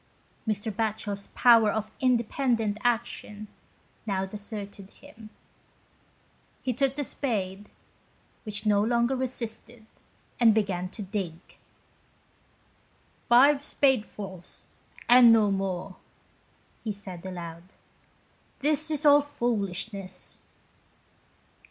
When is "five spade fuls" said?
13.29-14.65